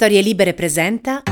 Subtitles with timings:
[0.00, 1.24] Storie Libere presenta.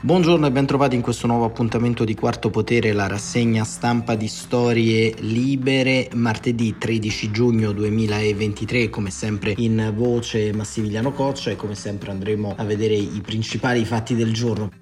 [0.00, 4.26] Buongiorno e ben trovati in questo nuovo appuntamento di Quarto Potere, la rassegna stampa di
[4.26, 12.10] Storie Libere, martedì 13 giugno 2023, come sempre in voce Massimiliano Coccia e come sempre
[12.10, 14.72] andremo a vedere i principali fatti del giorno.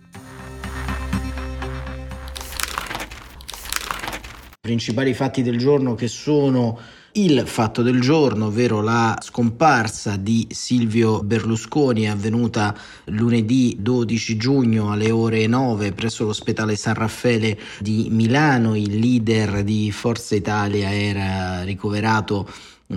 [4.58, 6.78] Principali fatti del giorno che sono
[7.14, 12.74] il fatto del giorno, ovvero la scomparsa di Silvio Berlusconi, avvenuta
[13.06, 18.74] lunedì 12 giugno alle ore 9 presso l'ospedale San Raffaele di Milano.
[18.76, 22.48] Il leader di Forza Italia era ricoverato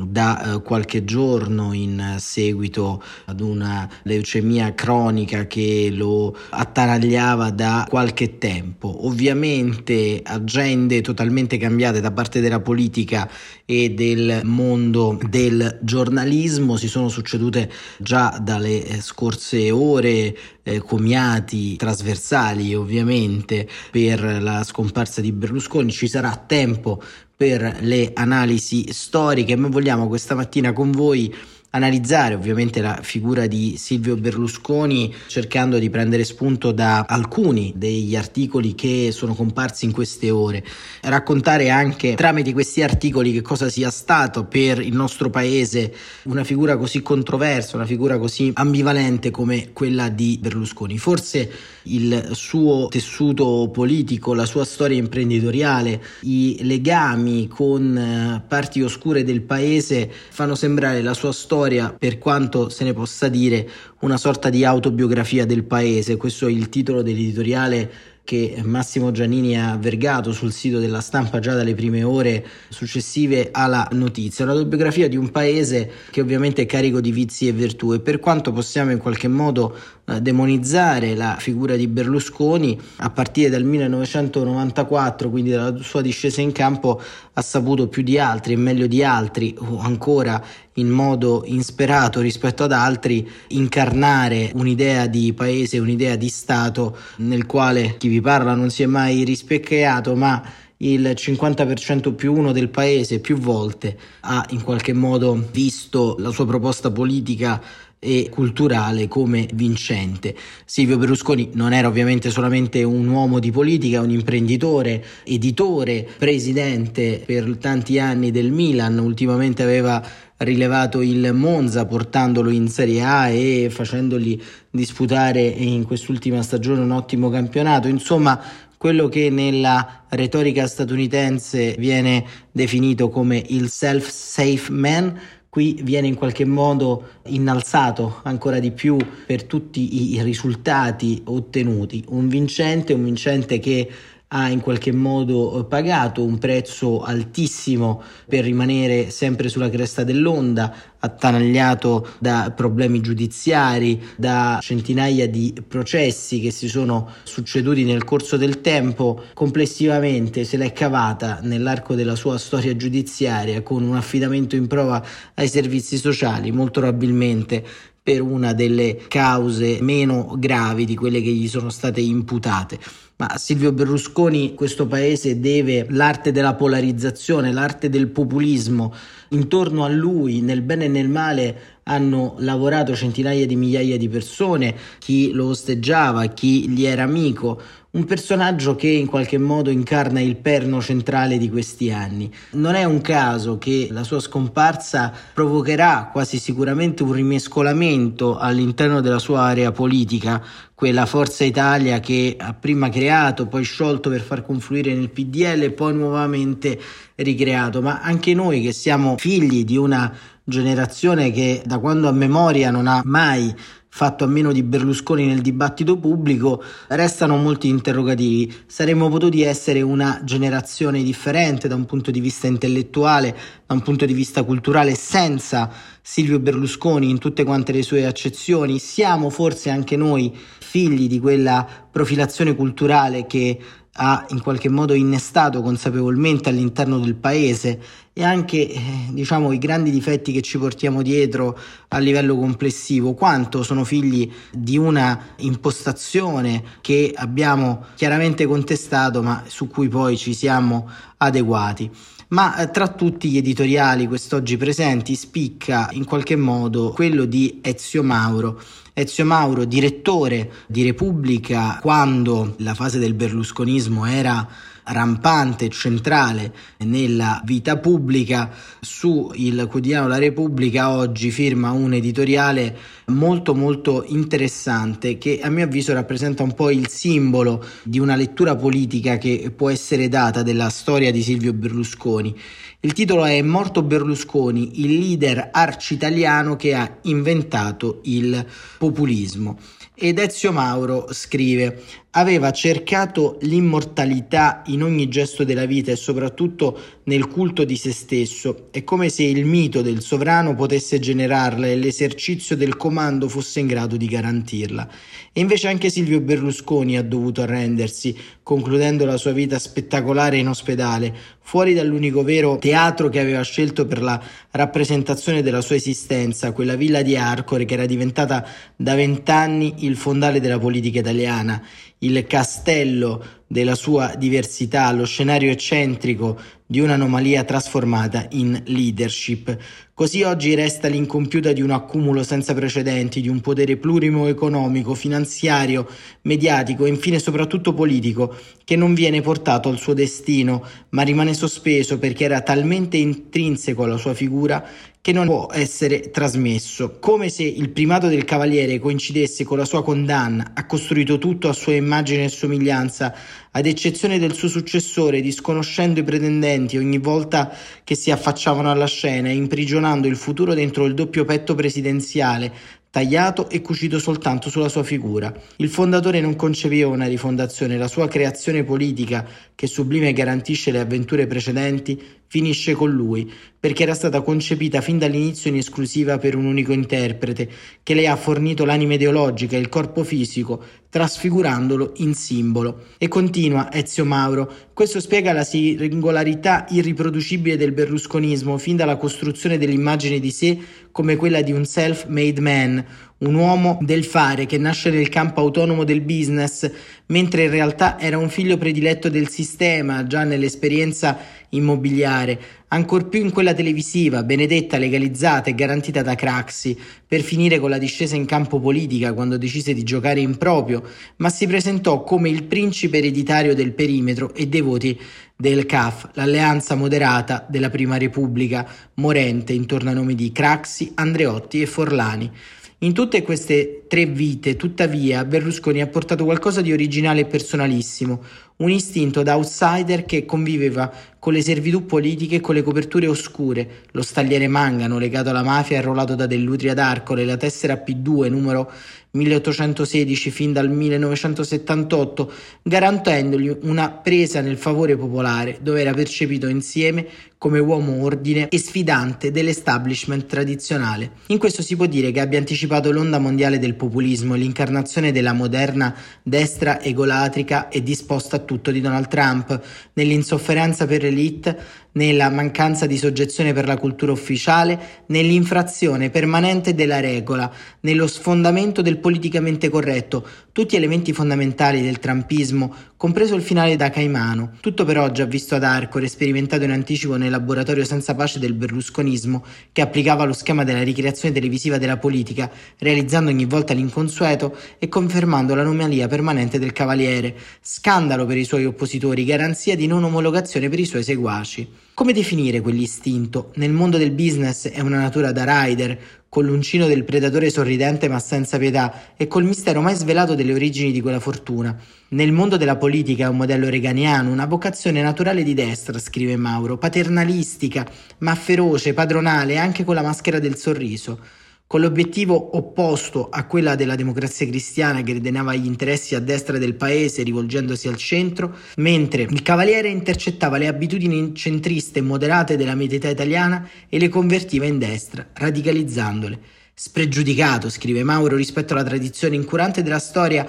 [0.03, 8.37] da eh, qualche giorno in seguito ad una leucemia cronica che lo attanagliava da qualche
[8.37, 9.07] tempo.
[9.07, 13.29] Ovviamente agende totalmente cambiate da parte della politica
[13.65, 22.75] e del mondo del giornalismo si sono succedute già dalle scorse ore eh, comiati trasversali
[22.75, 27.01] ovviamente per la scomparsa di Berlusconi ci sarà tempo
[27.35, 31.33] per le analisi storiche, ma vogliamo questa mattina con voi
[31.75, 38.75] analizzare ovviamente la figura di Silvio Berlusconi cercando di prendere spunto da alcuni degli articoli
[38.75, 40.63] che sono comparsi in queste ore,
[41.01, 46.77] raccontare anche tramite questi articoli che cosa sia stato per il nostro paese una figura
[46.77, 50.97] così controversa, una figura così ambivalente come quella di Berlusconi.
[50.97, 51.51] Forse
[51.85, 59.41] il suo tessuto politico, la sua storia imprenditoriale, i legami con eh, parti oscure del
[59.41, 61.63] paese fanno sembrare la sua storia,
[61.97, 63.67] per quanto se ne possa dire,
[64.01, 66.15] una sorta di autobiografia del paese.
[66.15, 71.53] Questo è il titolo dell'editoriale che Massimo Giannini ha vergato sul sito della stampa già
[71.53, 77.11] dalle prime ore successive alla notizia, un'autobiografia di un paese che ovviamente è carico di
[77.11, 79.77] vizi e virtù e per quanto possiamo in qualche modo
[80.21, 87.01] demonizzare la figura di Berlusconi a partire dal 1994, quindi dalla sua discesa in campo,
[87.33, 90.41] ha saputo più di altri e meglio di altri o ancora
[90.73, 97.97] in modo insperato rispetto ad altri incarnare un'idea di paese, un'idea di Stato nel quale
[97.97, 100.43] chi vi parla non si è mai rispecchiato, ma
[100.77, 106.45] il 50% più uno del paese più volte ha in qualche modo visto la sua
[106.45, 107.61] proposta politica
[108.05, 110.35] e culturale come vincente.
[110.63, 117.57] Silvio Berlusconi non era ovviamente solamente un uomo di politica, un imprenditore, editore, presidente per
[117.59, 120.01] tanti anni del Milan, ultimamente aveva
[120.37, 124.39] rilevato il Monza portandolo in Serie A e facendogli
[124.69, 127.87] disputare in quest'ultima stagione un ottimo campionato.
[127.87, 128.39] Insomma,
[128.77, 135.19] quello che nella retorica statunitense viene definito come il self-safe man,
[135.55, 142.03] qui viene in qualche modo innalzato ancora di più per tutti i risultati ottenuti.
[142.09, 143.89] Un vincente, un vincente che
[144.29, 150.73] ha in qualche modo eh, pagato un prezzo altissimo per rimanere sempre sulla cresta dell'onda,
[150.99, 158.61] attanagliato da problemi giudiziari, da centinaia di processi che si sono succeduti nel corso del
[158.61, 165.03] tempo, complessivamente se l'è cavata nell'arco della sua storia giudiziaria con un affidamento in prova
[165.35, 167.63] ai servizi sociali, molto probabilmente
[168.05, 172.77] per una delle cause meno gravi di quelle che gli sono state imputate.
[173.17, 178.93] Ma Silvio Berlusconi questo paese deve l'arte della polarizzazione, l'arte del populismo.
[179.29, 184.75] Intorno a lui, nel bene e nel male, hanno lavorato centinaia di migliaia di persone,
[184.97, 187.61] chi lo osteggiava, chi gli era amico,
[187.91, 192.29] un personaggio che in qualche modo incarna il perno centrale di questi anni.
[192.53, 199.19] Non è un caso che la sua scomparsa provocherà quasi sicuramente un rimescolamento all'interno della
[199.19, 200.43] sua area politica,
[200.73, 205.71] quella Forza Italia che ha prima creato, poi sciolto per far confluire nel PDL e
[205.71, 206.77] poi nuovamente
[207.15, 210.13] ricreato, ma anche noi che siamo figli di una
[210.45, 213.53] generazione che da quando ha memoria non ha mai
[213.95, 218.53] fatto a meno di Berlusconi nel dibattito pubblico, restano molti interrogativi.
[218.67, 223.33] Saremmo potuti essere una generazione differente da un punto di vista intellettuale,
[223.65, 225.71] da un punto di vista culturale, senza
[226.01, 228.79] Silvio Berlusconi in tutte quante le sue accezioni.
[228.79, 233.57] Siamo forse anche noi figli di quella profilazione culturale che
[233.97, 237.79] ha in qualche modo innestato consapevolmente all'interno del paese
[238.17, 241.59] e anche eh, diciamo i grandi difetti che ci portiamo dietro
[241.89, 243.13] a livello complessivo.
[243.13, 250.33] Quanto sono figli di una impostazione che abbiamo chiaramente contestato ma su cui poi ci
[250.33, 251.91] siamo adeguati.
[252.29, 258.01] Ma eh, tra tutti gli editoriali quest'oggi presenti spicca in qualche modo quello di Ezio
[258.01, 258.61] Mauro.
[258.93, 264.47] Ezio Mauro, direttore di Repubblica, quando la fase del berlusconismo era
[264.85, 272.77] rampante, centrale nella vita pubblica, su il quotidiano La Repubblica oggi firma un editoriale
[273.07, 278.55] molto molto interessante che a mio avviso rappresenta un po' il simbolo di una lettura
[278.55, 282.35] politica che può essere data della storia di Silvio Berlusconi.
[282.79, 288.45] Il titolo è Morto Berlusconi, il leader arci-italiano che ha inventato il
[288.77, 289.57] populismo.
[289.97, 291.81] Ed Ezio Mauro scrive
[292.17, 298.67] aveva cercato l'immortalità in ogni gesto della vita e soprattutto nel culto di se stesso.
[298.71, 303.67] È come se il mito del sovrano potesse generarla e l'esercizio del comando fosse in
[303.67, 304.89] grado di garantirla.
[305.33, 311.13] E invece anche Silvio Berlusconi ha dovuto arrendersi, concludendo la sua vita spettacolare in ospedale,
[311.41, 314.19] fuori dall'unico vero teatro che aveva scelto per la
[314.51, 318.47] rappresentazione della sua esistenza, quella villa di Arcore che era diventata
[318.77, 321.61] da vent'anni il fondale della politica italiana
[321.99, 329.55] il castello della sua diversità, lo scenario eccentrico di un'anomalia trasformata in leadership.
[329.93, 335.87] Così oggi resta l'incompiuta di un accumulo senza precedenti, di un potere plurimo economico, finanziario,
[336.23, 341.99] mediatico e infine soprattutto politico, che non viene portato al suo destino, ma rimane sospeso
[341.99, 344.67] perché era talmente intrinseco alla sua figura
[344.99, 346.97] che non può essere trasmesso.
[346.99, 351.53] Come se il primato del cavaliere coincidesse con la sua condanna, ha costruito tutto a
[351.53, 353.13] sua immagine e somiglianza,
[353.51, 357.51] ad eccezione del suo successore, disconoscendo i pretendenti ogni volta
[357.83, 362.51] che si affacciavano alla scena, imprigionando il futuro dentro il doppio petto presidenziale,
[362.89, 365.33] tagliato e cucito soltanto sulla sua figura.
[365.57, 371.27] Il fondatore non concepiva una rifondazione, la sua creazione politica, che sublime garantisce le avventure
[371.27, 376.71] precedenti, finisce con lui, perché era stata concepita fin dall'inizio in esclusiva per un unico
[376.71, 377.49] interprete,
[377.81, 382.85] che le ha fornito l'anima ideologica e il corpo fisico, trasfigurandolo in simbolo.
[382.97, 390.19] E continua Ezio Mauro, questo spiega la singolarità irriproducibile del berlusconismo fin dalla costruzione dell'immagine
[390.19, 390.57] di sé
[390.91, 392.85] come quella di un self-made man,
[393.17, 396.69] un uomo del fare che nasce nel campo autonomo del business,
[397.07, 401.17] mentre in realtà era un figlio prediletto del sistema, già nell'esperienza
[401.49, 406.77] immobiliare, ancor più in quella televisiva, benedetta, legalizzata e garantita da Craxi,
[407.07, 410.83] per finire con la discesa in campo politica quando decise di giocare in proprio,
[411.17, 414.99] ma si presentò come il principe ereditario del perimetro e dei voti
[415.37, 421.65] del CAF, l'alleanza moderata della Prima Repubblica, morente intorno ai nomi di Craxi, Andreotti e
[421.65, 422.31] Forlani.
[422.79, 428.21] In tutte queste tre vite, tuttavia, Berlusconi ha portato qualcosa di originale e personalissimo,
[428.57, 430.91] un istinto da outsider che conviveva
[431.25, 435.79] con le servitù politiche e con le coperture oscure, lo stagliere Mangano legato alla mafia
[435.79, 438.71] arruolato da Dell'Utri ad Arcole, la tessera P2 numero
[439.09, 442.31] 1816 fin dal 1978,
[442.61, 449.31] garantendogli una presa nel favore popolare, dove era percepito insieme come uomo ordine e sfidante
[449.31, 451.11] dell'establishment tradizionale.
[451.27, 455.95] In questo si può dire che abbia anticipato l'onda mondiale del populismo, l'incarnazione della moderna
[456.21, 459.61] destra egolatrica e disposta a tutto di Donald Trump,
[459.93, 461.57] nell'insofferenza per l'elite,
[461.95, 467.51] nella mancanza di soggezione per la cultura ufficiale, nell'infrazione permanente della regola,
[467.81, 474.51] nello sfondamento del politicamente corretto, tutti elementi fondamentali del trampismo, compreso il finale da Caimano.
[474.59, 479.45] Tutto però già visto ad Arcore, sperimentato in anticipo nel laboratorio senza pace del berlusconismo,
[479.71, 485.55] che applicava lo schema della ricreazione televisiva della politica, realizzando ogni volta l'inconsueto e confermando
[485.55, 490.85] l'anomalia permanente del cavaliere, scandalo per i suoi oppositori, garanzia di non omologazione per i
[490.85, 491.83] suoi seguaci.
[491.93, 493.51] Come definire quell'istinto?
[493.55, 498.19] Nel mondo del business è una natura da rider, con l'uncino del predatore sorridente ma
[498.19, 501.73] senza pietà e col mistero mai svelato delle origini di quella fortuna.
[502.09, 506.77] Nel mondo della politica è un modello reganiano, una vocazione naturale di destra, scrive Mauro,
[506.77, 513.75] paternalistica, ma feroce, padronale, anche con la maschera del sorriso con l'obiettivo opposto a quella
[513.75, 519.23] della democrazia cristiana che riteneva gli interessi a destra del paese rivolgendosi al centro, mentre
[519.23, 524.77] il cavaliere intercettava le abitudini centriste e moderate della medietà italiana e le convertiva in
[524.77, 526.39] destra, radicalizzandole.
[526.77, 530.45] Spregiudicato, scrive Mauro, rispetto alla tradizione incurante della storia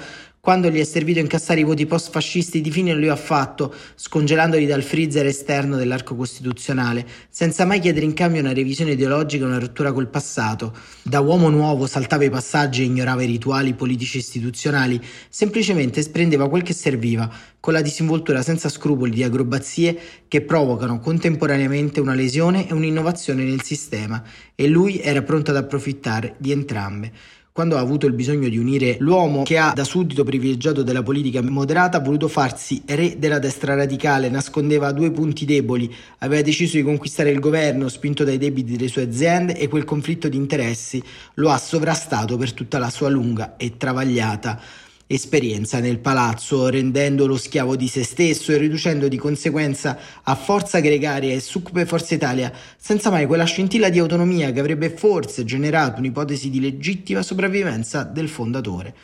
[0.47, 4.85] quando gli è servito incassare i voti post-fascisti di fine lo ha fatto, scongelandoli dal
[4.85, 9.91] freezer esterno dell'arco costituzionale, senza mai chiedere in cambio una revisione ideologica e una rottura
[9.91, 10.73] col passato.
[11.03, 16.63] Da uomo nuovo saltava i passaggi e ignorava i rituali politici istituzionali, semplicemente sprendeva quel
[16.63, 19.99] che serviva, con la disinvoltura senza scrupoli di acrobazie
[20.29, 24.23] che provocano contemporaneamente una lesione e un'innovazione nel sistema,
[24.55, 27.11] e lui era pronto ad approfittare di entrambe.
[27.57, 31.41] Quando ha avuto il bisogno di unire l'uomo che ha da suddito privilegiato della politica
[31.41, 36.83] moderata, ha voluto farsi re della destra radicale, nascondeva due punti deboli, aveva deciso di
[36.83, 41.03] conquistare il governo spinto dai debiti delle sue aziende e quel conflitto di interessi
[41.37, 44.61] lo ha sovrastato per tutta la sua lunga e travagliata
[45.07, 51.33] esperienza nel palazzo, rendendolo schiavo di se stesso e riducendo di conseguenza a forza gregaria
[51.33, 56.51] e succube Forza Italia, senza mai quella scintilla di autonomia che avrebbe forse generato un'ipotesi
[56.51, 58.95] di legittima sopravvivenza del fondatore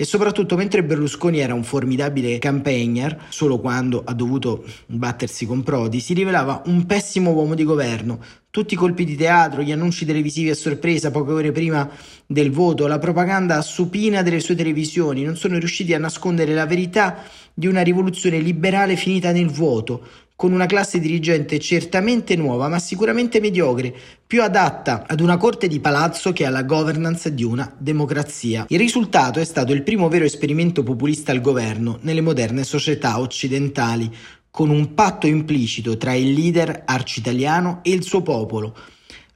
[0.00, 6.00] e soprattutto mentre Berlusconi era un formidabile campaigner, solo quando ha dovuto battersi con Prodi,
[6.00, 8.18] si rivelava un pessimo uomo di governo.
[8.48, 11.86] Tutti i colpi di teatro, gli annunci televisivi a sorpresa poche ore prima
[12.24, 17.22] del voto, la propaganda supina delle sue televisioni non sono riusciti a nascondere la verità
[17.52, 20.00] di una rivoluzione liberale finita nel vuoto,
[20.40, 23.94] con una classe dirigente certamente nuova, ma sicuramente mediocre,
[24.26, 28.64] più adatta ad una corte di palazzo che alla governance di una democrazia.
[28.68, 34.10] Il risultato è stato il primo vero esperimento populista al governo nelle moderne società occidentali,
[34.50, 38.74] con un patto implicito tra il leader arcitaliano e il suo popolo.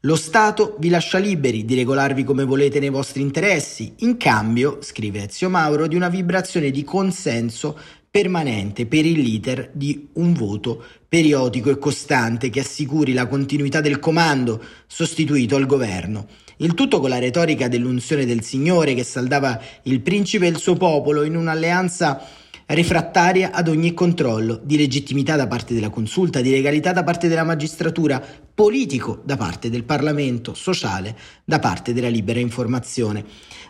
[0.01, 5.25] Lo Stato vi lascia liberi di regolarvi come volete nei vostri interessi, in cambio, scrive
[5.25, 7.79] Ezio Mauro, di una vibrazione di consenso
[8.15, 13.99] permanente per il leader di un voto periodico e costante che assicuri la continuità del
[13.99, 16.29] comando sostituito al governo.
[16.59, 20.75] Il tutto con la retorica dell'unzione del Signore che saldava il principe e il suo
[20.75, 22.25] popolo in un'alleanza
[22.67, 27.45] refrattaria ad ogni controllo di legittimità da parte della consulta, di legalità da parte della
[27.45, 28.23] magistratura,
[28.55, 33.25] politico da parte del Parlamento, sociale da parte della libera informazione.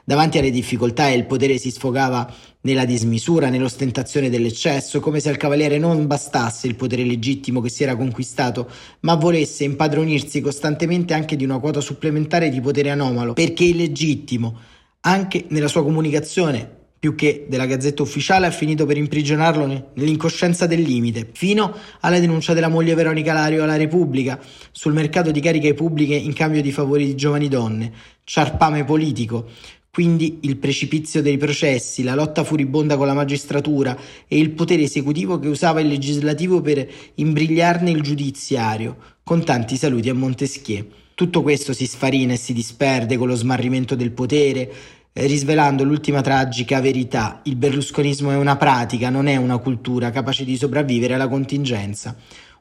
[0.04, 5.78] Davanti alle difficoltà il potere si sfogava nella dismisura, nell'ostentazione dell'eccesso, come se al cavaliere
[5.78, 8.70] non bastasse il potere legittimo che si era conquistato,
[9.00, 14.58] ma volesse impadronirsi costantemente anche di una quota supplementare di potere anomalo, perché illegittimo,
[15.00, 20.80] anche nella sua comunicazione, più che della gazzetta ufficiale, ha finito per imprigionarlo nell'incoscienza del
[20.80, 24.40] limite, fino alla denuncia della moglie Veronica Lario alla Repubblica
[24.72, 27.92] sul mercato di cariche pubbliche in cambio di favori di giovani donne,
[28.24, 29.50] ciarpame politico,
[29.92, 33.94] quindi il precipizio dei processi, la lotta furibonda con la magistratura
[34.26, 40.08] e il potere esecutivo che usava il legislativo per imbrigliarne il giudiziario, con tanti saluti
[40.08, 40.86] a Montesquieu.
[41.14, 44.72] Tutto questo si sfarina e si disperde con lo smarrimento del potere,
[45.14, 47.40] risvelando l'ultima tragica verità.
[47.44, 52.16] Il berlusconismo è una pratica, non è una cultura capace di sopravvivere alla contingenza.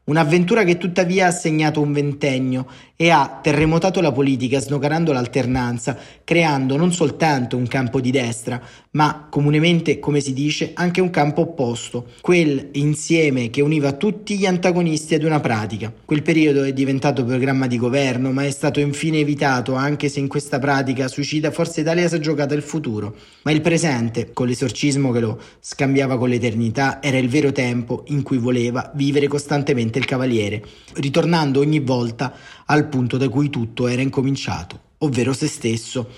[0.05, 2.67] Un'avventura che tuttavia ha segnato un ventennio
[2.97, 9.27] e ha terremotato la politica snoccherando l'alternanza, creando non soltanto un campo di destra, ma
[9.29, 15.15] comunemente, come si dice, anche un campo opposto, quel insieme che univa tutti gli antagonisti
[15.15, 15.91] ad una pratica.
[16.03, 20.27] Quel periodo è diventato programma di governo, ma è stato infine evitato, anche se in
[20.27, 23.15] questa pratica suicida Forza Italia si è giocata il futuro.
[23.43, 28.21] Ma il presente, con l'esorcismo che lo scambiava con l'eternità, era il vero tempo in
[28.21, 30.63] cui voleva vivere costantemente il cavaliere,
[30.95, 32.33] ritornando ogni volta
[32.65, 36.09] al punto da cui tutto era incominciato, ovvero se stesso,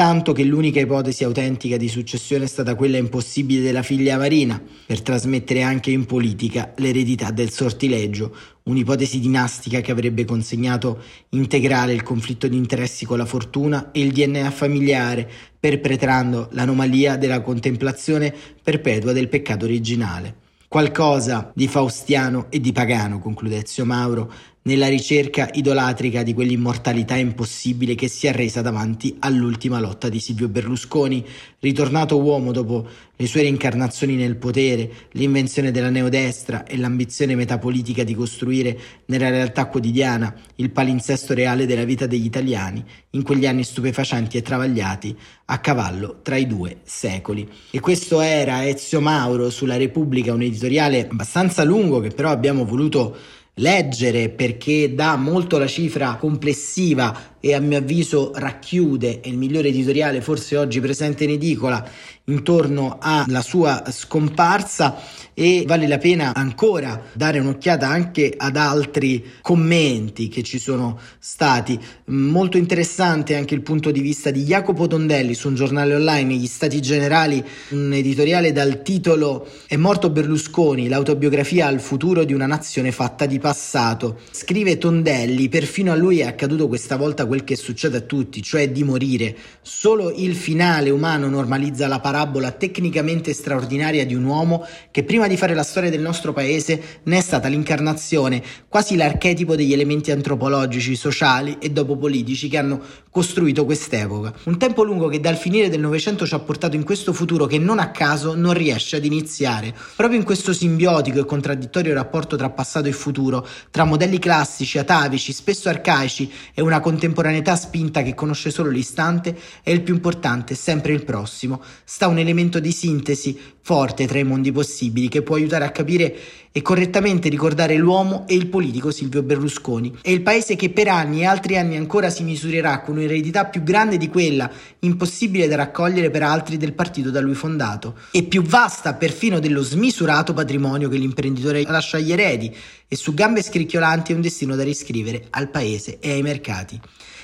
[0.00, 5.02] tanto che l'unica ipotesi autentica di successione è stata quella impossibile della figlia Marina, per
[5.02, 12.48] trasmettere anche in politica l'eredità del sortileggio, un'ipotesi dinastica che avrebbe consegnato integrale il conflitto
[12.48, 15.28] di interessi con la fortuna e il DNA familiare,
[15.60, 20.48] perpetrando l'anomalia della contemplazione perpetua del peccato originale.
[20.72, 27.94] Qualcosa di faustiano e di pagano, conclude Ezio Mauro, nella ricerca idolatrica di quell'immortalità impossibile
[27.94, 31.24] che si è resa davanti all'ultima lotta di Silvio Berlusconi,
[31.60, 32.86] ritornato uomo dopo
[33.16, 39.66] le sue reincarnazioni nel potere, l'invenzione della neodestra e l'ambizione metapolitica di costruire nella realtà
[39.66, 45.58] quotidiana il palinsesto reale della vita degli italiani, in quegli anni stupefacenti e travagliati, a
[45.58, 47.48] cavallo tra i due secoli.
[47.70, 53.38] E questo era Ezio Mauro sulla Repubblica, un editoriale abbastanza lungo che però abbiamo voluto
[53.54, 60.20] leggere perché dà molto la cifra complessiva e a mio avviso racchiude, il migliore editoriale
[60.20, 61.84] forse oggi presente in edicola,
[62.24, 64.96] intorno alla sua scomparsa
[65.34, 71.78] e vale la pena ancora dare un'occhiata anche ad altri commenti che ci sono stati.
[72.06, 76.46] Molto interessante anche il punto di vista di Jacopo Tondelli su un giornale online, Gli
[76.46, 82.92] Stati Generali, un editoriale dal titolo È morto Berlusconi, l'autobiografia al futuro di una nazione
[82.92, 84.18] fatta di passato.
[84.30, 88.72] Scrive Tondelli, perfino a lui è accaduto questa volta quel che succede a tutti, cioè
[88.72, 89.36] di morire.
[89.62, 95.36] Solo il finale umano normalizza la parabola tecnicamente straordinaria di un uomo che prima di
[95.36, 100.96] fare la storia del nostro paese ne è stata l'incarnazione, quasi l'archetipo degli elementi antropologici,
[100.96, 104.34] sociali e dopo politici che hanno costruito quest'epoca.
[104.46, 107.58] Un tempo lungo che dal finire del Novecento ci ha portato in questo futuro che
[107.58, 109.72] non a caso non riesce ad iniziare.
[109.94, 115.32] Proprio in questo simbiotico e contraddittorio rapporto tra passato e futuro, tra modelli classici, atavici,
[115.32, 117.18] spesso arcaici e una contemporaneità
[117.56, 121.62] spinta che conosce solo l'istante, è il più importante, sempre il prossimo.
[121.84, 126.16] Sta un elemento di sintesi forte tra i mondi possibili che può aiutare a capire
[126.52, 129.98] e correttamente ricordare l'uomo e il politico Silvio Berlusconi.
[130.02, 133.62] È il paese che per anni e altri anni ancora si misurerà con un'eredità più
[133.62, 134.50] grande di quella,
[134.80, 139.62] impossibile da raccogliere per altri, del partito da lui fondato, e più vasta perfino dello
[139.62, 142.52] smisurato patrimonio che l'imprenditore lascia agli eredi,
[142.88, 146.80] e su gambe scricchiolanti è un destino da riscrivere al paese e ai mercati.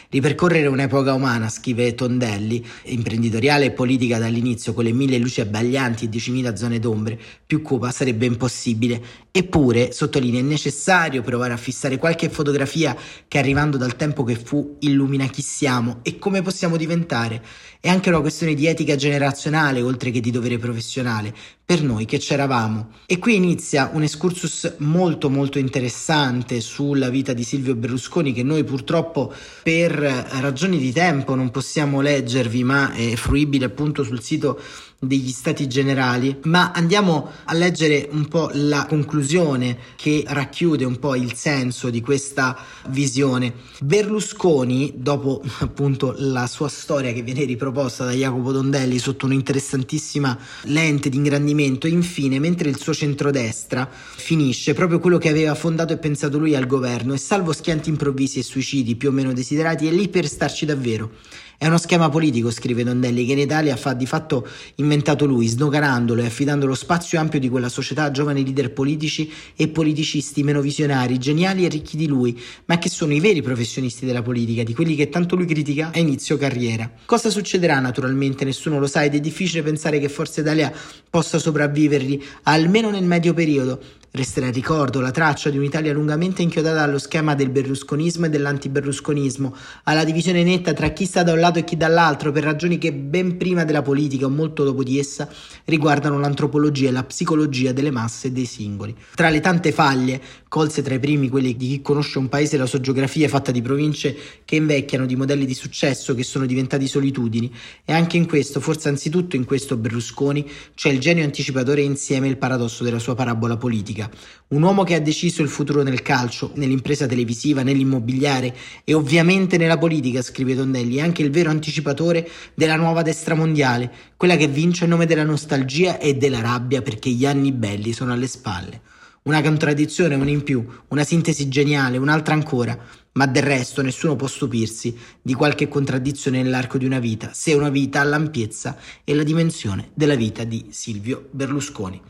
[0.09, 6.09] Ripercorrere un'epoca umana, scrive Tondelli, imprenditoriale e politica dall'inizio, con le mille luci abbaglianti e
[6.09, 9.03] diecimila zone d'ombre, più cupa sarebbe impossibile.
[9.33, 12.97] Eppure, sottolinea, è necessario provare a fissare qualche fotografia
[13.27, 17.43] che arrivando dal tempo che fu illumina chi siamo e come possiamo diventare.
[17.81, 21.35] È anche una questione di etica generazionale, oltre che di dovere professionale,
[21.67, 22.91] per noi che c'eravamo.
[23.07, 28.63] E qui inizia un excursus molto molto interessante sulla vita di Silvio Berlusconi che noi
[28.63, 29.33] purtroppo
[29.65, 34.61] per ragioni di tempo non possiamo leggervi, ma è fruibile appunto sul sito
[35.07, 41.15] degli stati generali, ma andiamo a leggere un po' la conclusione che racchiude un po'
[41.15, 42.57] il senso di questa
[42.89, 43.55] visione.
[43.81, 51.09] Berlusconi, dopo appunto la sua storia che viene riproposta da Jacopo Dondelli sotto un'interessantissima lente
[51.09, 56.39] di ingrandimento, infine, mentre il suo centrodestra finisce proprio quello che aveva fondato e pensato
[56.39, 60.09] lui al governo e salvo schianti improvvisi e suicidi più o meno desiderati è lì
[60.09, 61.11] per starci davvero
[61.59, 64.47] è uno schema politico, scrive Dondelli, che in Italia fa di fatto
[64.77, 69.33] inventato lui, snoganandolo e affidando lo spazio ampio di quella società a giovani leader politici
[69.57, 74.05] e politicisti meno visionari, geniali e ricchi di lui, ma che sono i veri professionisti
[74.05, 76.91] della politica, di quelli che tanto lui critica a inizio carriera.
[77.07, 80.73] Cosa succederà naturalmente nessuno lo sa ed è difficile pensare che Forza Italia
[81.09, 83.81] possa sopravvivergli, almeno nel medio periodo,
[84.17, 89.55] Resterà il ricordo, la traccia di un'Italia lungamente inchiodata allo schema del berlusconismo e dell'antiberlusconismo,
[89.83, 92.95] alla divisione netta tra chi sta da un lato e chi dall'altro per ragioni che
[92.95, 95.29] ben prima della politica o molto dopo di essa
[95.67, 98.97] riguardano l'antropologia e la psicologia delle masse e dei singoli.
[99.15, 100.19] Tra le tante faglie,
[100.57, 103.53] colse tra i primi quelli di chi conosce un paese e la sua geografia fatta
[103.53, 104.17] di province
[104.47, 107.53] che invecchiano, di modelli di successo che sono diventati solitudini,
[107.85, 112.29] e anche in questo, forse anzitutto in questo Berlusconi, c'è il genio anticipatore e insieme
[112.29, 114.11] il paradosso della sua parabola politica
[114.49, 119.77] un uomo che ha deciso il futuro nel calcio, nell'impresa televisiva, nell'immobiliare e ovviamente nella
[119.77, 124.85] politica, scrive Tondelli, è anche il vero anticipatore della nuova destra mondiale, quella che vince
[124.85, 128.81] in nome della nostalgia e della rabbia perché gli anni belli sono alle spalle.
[129.27, 132.79] Una contraddizione, una in più, una sintesi geniale, un'altra ancora,
[133.15, 137.69] ma del resto nessuno può stupirsi di qualche contraddizione nell'arco di una vita, se una
[137.69, 142.01] vita ha l'ampiezza e la dimensione della vita di Silvio Berlusconi.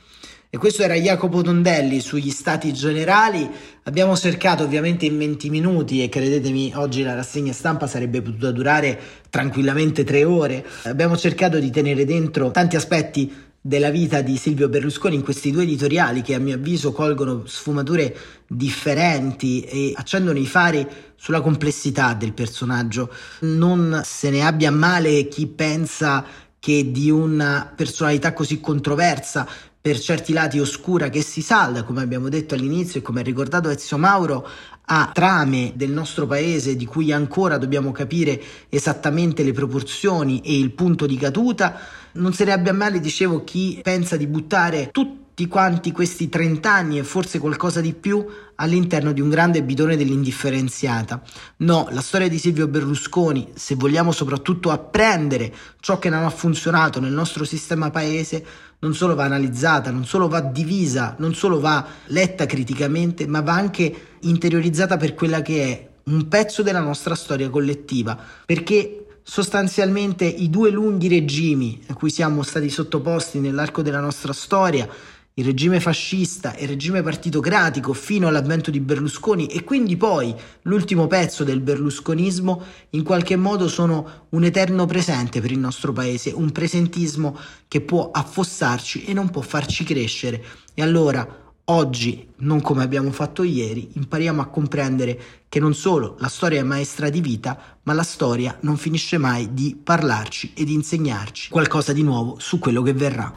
[0.50, 3.48] E questo era Jacopo Tondelli sugli stati generali.
[3.84, 8.98] Abbiamo cercato ovviamente in 20 minuti e credetemi oggi la rassegna stampa sarebbe potuta durare
[9.28, 10.64] tranquillamente tre ore.
[10.84, 13.32] Abbiamo cercato di tenere dentro tanti aspetti
[13.66, 18.16] della vita di Silvio Berlusconi in questi due editoriali che a mio avviso colgono sfumature
[18.46, 23.12] differenti e accendono i fari sulla complessità del personaggio.
[23.40, 26.24] Non se ne abbia male chi pensa
[26.60, 29.48] che di una personalità così controversa
[29.80, 33.68] per certi lati oscura che si salda, come abbiamo detto all'inizio e come ha ricordato
[33.68, 34.48] Ezio Mauro,
[34.88, 40.70] a trame del nostro paese di cui ancora dobbiamo capire esattamente le proporzioni e il
[40.70, 41.78] punto di caduta,
[42.16, 47.38] non abbia male, dicevo, chi pensa di buttare tutti quanti questi 30 anni e forse
[47.38, 48.24] qualcosa di più
[48.56, 51.22] all'interno di un grande bidone dell'indifferenziata.
[51.58, 57.00] No, la storia di Silvio Berlusconi, se vogliamo soprattutto apprendere ciò che non ha funzionato
[57.00, 58.44] nel nostro sistema paese,
[58.78, 63.54] non solo va analizzata, non solo va divisa, non solo va letta criticamente, ma va
[63.54, 70.48] anche interiorizzata per quella che è un pezzo della nostra storia collettiva, perché sostanzialmente i
[70.48, 74.88] due lunghi regimi a cui siamo stati sottoposti nell'arco della nostra storia,
[75.34, 81.08] il regime fascista e il regime partitocratico fino all'avvento di Berlusconi e quindi poi l'ultimo
[81.08, 86.52] pezzo del berlusconismo in qualche modo sono un eterno presente per il nostro paese, un
[86.52, 87.36] presentismo
[87.66, 90.42] che può affossarci e non può farci crescere.
[90.72, 96.28] E allora Oggi, non come abbiamo fatto ieri, impariamo a comprendere che non solo la
[96.28, 100.74] storia è maestra di vita, ma la storia non finisce mai di parlarci e di
[100.74, 103.34] insegnarci qualcosa di nuovo su quello che verrà.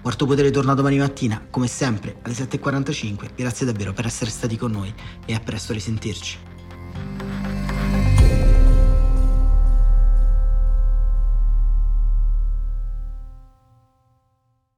[0.00, 3.30] Quarto Potere torna domani mattina, come sempre, alle 7.45.
[3.34, 6.55] Grazie davvero per essere stati con noi e a presto risentirci.